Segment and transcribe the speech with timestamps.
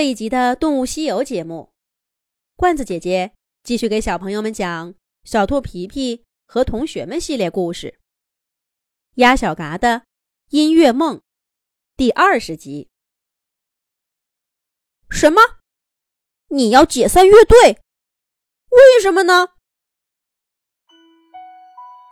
[0.00, 1.74] 这一集的《动物西游》节目，
[2.56, 7.88] 罐子姐姐继续给小朋友们讲《小兔皮皮和同学们》系列故事，
[9.16, 10.04] 《鸭小嘎的
[10.48, 11.18] 音乐梦》
[11.98, 12.88] 第二十集。
[15.10, 15.42] 什么？
[16.48, 17.78] 你要解散乐队？
[18.70, 19.48] 为什么呢？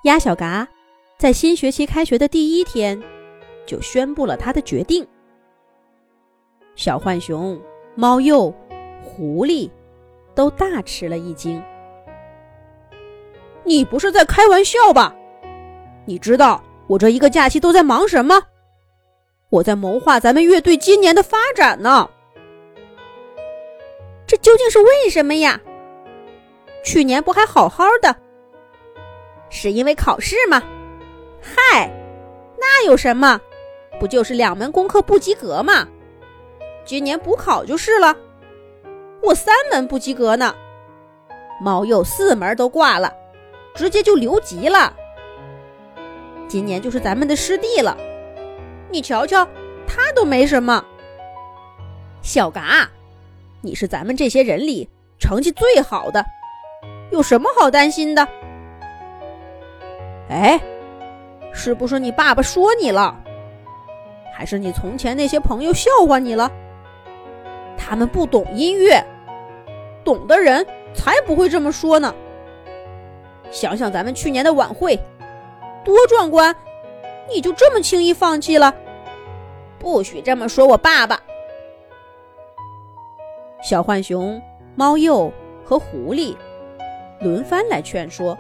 [0.04, 0.68] 鸭小嘎
[1.18, 3.02] 在新学期开学的第一天
[3.66, 5.08] 就宣布了他的决定。
[6.76, 7.58] 小浣熊。
[8.00, 8.54] 猫鼬、
[9.02, 9.68] 狐狸
[10.32, 11.60] 都大吃了一惊。
[13.64, 15.12] 你不是在开玩笑吧？
[16.04, 18.40] 你知道我这一个假期都在忙什么？
[19.50, 22.08] 我在谋划咱们乐队今年的发展呢。
[24.28, 25.60] 这究竟是为什么呀？
[26.84, 28.14] 去年不还好好的？
[29.50, 30.62] 是因为考试吗？
[31.42, 31.92] 嗨，
[32.60, 33.40] 那有什么？
[33.98, 35.88] 不就是两门功课不及格吗？
[36.88, 38.16] 今年补考就是了，
[39.22, 40.54] 我三门不及格呢，
[41.60, 43.12] 猫鼬四门都挂了，
[43.74, 44.90] 直接就留级了。
[46.48, 47.94] 今年就是咱们的师弟了，
[48.90, 49.46] 你瞧瞧，
[49.86, 50.82] 他都没什么。
[52.22, 52.88] 小嘎，
[53.60, 56.24] 你是咱们这些人里成绩最好的，
[57.10, 58.26] 有什么好担心的？
[60.30, 60.58] 哎，
[61.52, 63.14] 是不是你爸爸说你了？
[64.34, 66.50] 还是你从前那些朋友笑话你了？
[67.88, 69.02] 他们不懂音乐，
[70.04, 72.14] 懂的人才不会这么说呢。
[73.50, 74.94] 想想咱们去年的晚会，
[75.86, 76.54] 多壮观，
[77.32, 78.74] 你就这么轻易放弃了？
[79.78, 81.18] 不许这么说我爸爸！
[83.62, 84.38] 小浣熊、
[84.74, 85.32] 猫鼬
[85.64, 86.36] 和狐狸
[87.20, 88.36] 轮番来劝说，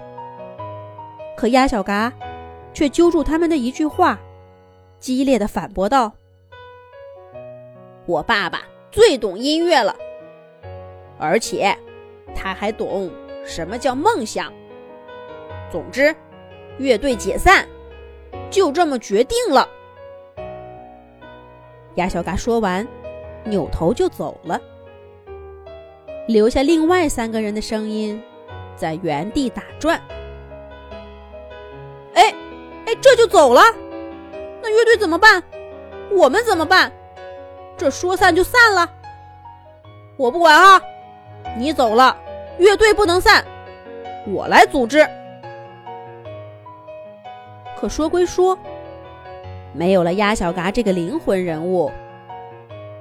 [1.38, 2.12] 可鸭小嘎
[2.74, 4.18] 却揪住他们的一句话，
[5.00, 6.12] 激烈的反驳道
[8.04, 8.60] ：“我爸爸。”
[8.90, 9.94] 最懂音乐了，
[11.18, 11.76] 而且
[12.34, 13.10] 他还懂
[13.44, 14.52] 什么叫梦想。
[15.70, 16.14] 总之，
[16.78, 17.68] 乐队解散，
[18.50, 19.68] 就这么决定了。
[21.96, 22.86] 鸭小嘎说完，
[23.44, 24.60] 扭头就走了，
[26.26, 28.22] 留下另外三个人的声音
[28.76, 30.00] 在原地打转。
[32.14, 32.32] 哎，
[32.86, 33.60] 哎，这就走了？
[34.62, 35.42] 那乐队怎么办？
[36.10, 36.90] 我们怎么办？
[37.78, 38.90] 这说散就散了，
[40.16, 40.82] 我不管啊！
[41.56, 42.16] 你走了，
[42.58, 43.44] 乐队不能散，
[44.26, 45.08] 我来组织。
[47.76, 48.58] 可说归说，
[49.72, 51.88] 没有了鸭小嘎这个灵魂人物，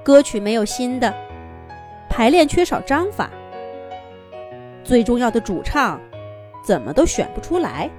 [0.04, 1.12] 歌曲没有新的，
[2.08, 3.28] 排练缺少章法，
[4.84, 6.00] 最重要的主唱
[6.64, 7.90] 怎么都选不出来。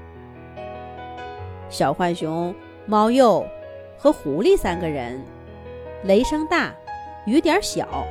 [1.68, 3.46] 小浣熊、猫鼬
[3.98, 5.22] 和狐狸三个人。
[6.04, 6.74] 雷声大，
[7.26, 8.06] 雨点小，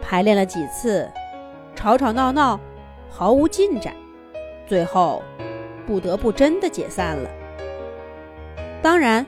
[0.00, 1.10] 排练了几次，
[1.74, 2.60] 吵吵闹闹，
[3.10, 3.92] 毫无进展，
[4.68, 5.20] 最后
[5.84, 7.28] 不得不真的解散了。
[8.80, 9.26] 当然，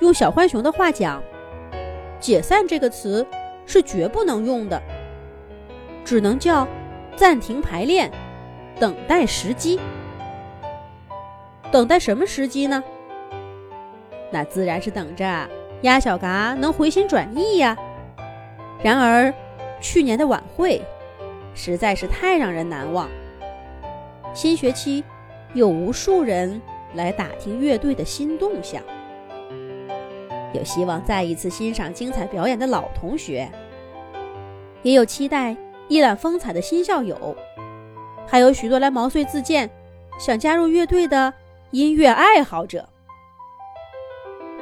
[0.00, 1.22] 用小浣熊的话讲
[2.20, 3.26] ，“解散”这个词
[3.64, 4.80] 是绝不能用的，
[6.04, 6.68] 只能叫
[7.16, 8.10] 暂停排练，
[8.78, 9.80] 等待时机。
[11.70, 12.84] 等待什么时机呢？
[14.30, 15.48] 那自然是等着。
[15.82, 17.76] 鸭小嘎能回心转意呀。
[18.82, 19.32] 然而，
[19.80, 20.82] 去年的晚会
[21.54, 23.08] 实在是太让人难忘。
[24.34, 25.02] 新学期
[25.54, 26.60] 有无数人
[26.94, 28.82] 来打听乐队的新动向，
[30.52, 33.50] 有希望再一次欣赏精彩表演的老同学，
[34.82, 35.56] 也有期待
[35.88, 37.36] 一览风采的新校友，
[38.26, 39.68] 还有许多来毛遂自荐、
[40.18, 41.32] 想加入乐队的
[41.70, 42.88] 音乐爱好者。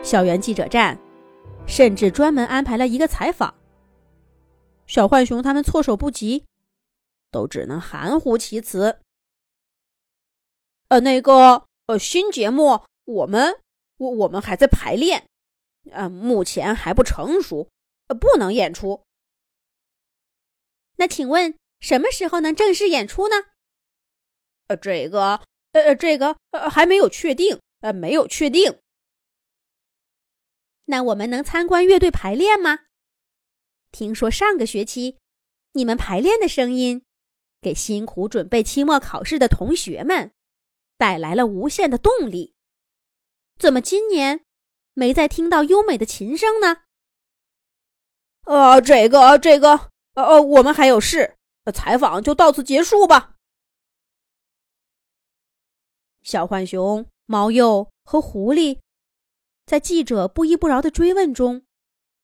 [0.02, 0.98] 校园记者站。
[1.68, 3.54] 甚至专门安排了一个采访。
[4.86, 6.46] 小浣熊他们措手不及，
[7.30, 8.98] 都只能含糊其辞。
[10.88, 13.60] 呃，那个，呃，新节目我们
[13.98, 15.26] 我我们还在排练，
[15.90, 17.68] 呃，目前还不成熟，
[18.06, 19.02] 呃，不能演出。
[20.96, 23.34] 那请问什么时候能正式演出呢？
[24.68, 25.42] 呃，这个，
[25.72, 28.78] 呃，这个，呃，还没有确定，呃，没有确定。
[30.90, 32.80] 那我们能参观乐队排练吗？
[33.92, 35.18] 听说上个学期
[35.72, 37.04] 你们排练的声音，
[37.60, 40.32] 给辛苦准备期末考试的同学们
[40.96, 42.54] 带来了无限的动力。
[43.58, 44.44] 怎么今年
[44.94, 46.84] 没再听到优美的琴声呢？
[48.44, 51.36] 呃，这个，这个，呃呃，我们还有事，
[51.74, 53.36] 采访就到此结束吧。
[56.22, 58.80] 小浣熊、猫鼬和狐狸。
[59.68, 61.66] 在记者不依不饶的追问中，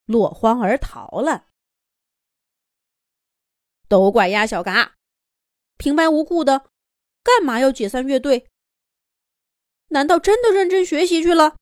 [0.06, 1.49] 落荒而逃了。
[3.87, 4.96] 都怪鸭小嘎，
[5.76, 6.70] 平白无故的，
[7.23, 8.49] 干嘛要解散乐队？
[9.88, 11.56] 难道真的认真学习去了？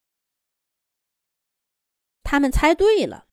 [2.23, 3.26] 他们猜对了，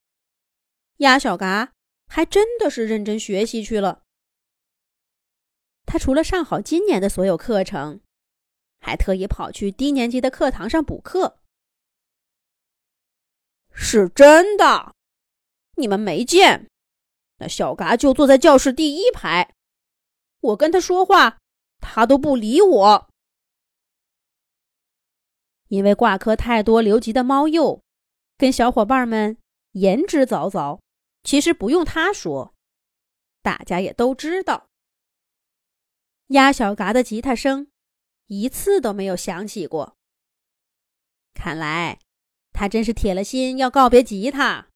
[0.96, 1.72] 鸭小嘎
[2.08, 4.02] 还真的是认真学习去了。
[5.86, 8.00] 他除了上好今年的所有课程，
[8.80, 11.39] 还特意跑去低年级的课堂上补课。
[13.82, 14.94] 是真的，
[15.76, 16.68] 你们没见，
[17.38, 19.54] 那小嘎就坐在教室第一排，
[20.40, 21.38] 我跟他说话，
[21.80, 23.08] 他都不理我。
[25.68, 27.80] 因为挂科太多留级的猫鼬，
[28.36, 29.38] 跟小伙伴们
[29.72, 30.78] 言之凿凿。
[31.22, 32.54] 其实不用他说，
[33.42, 34.68] 大家也都知道。
[36.28, 37.70] 鸭小嘎的吉他声
[38.26, 39.96] 一次都没有响起过。
[41.34, 41.98] 看来
[42.60, 44.68] 他真是铁了心要告别吉他，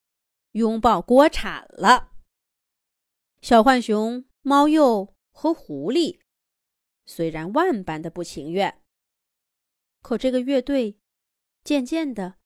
[0.52, 2.12] 拥抱锅铲了。
[3.42, 6.18] 小浣熊、猫鼬和狐狸
[7.04, 8.80] 虽然万般的不情愿。
[10.00, 10.96] 可这个乐队
[11.62, 12.36] 渐渐的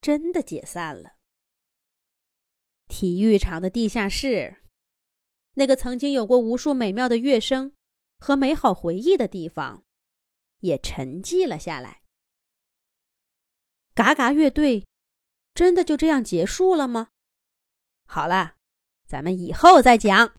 [0.00, 1.16] 真的解散了。
[2.86, 4.62] 体育场的地下室，
[5.52, 7.74] 那个曾经有过无数美妙的乐声
[8.18, 9.84] 和美好回忆的地方，
[10.60, 12.00] 也沉寂了下来。
[13.98, 14.86] 嘎嘎乐队
[15.54, 17.08] 真的就这样结束了吗？
[18.06, 18.54] 好了，
[19.08, 20.34] 咱们以后再讲。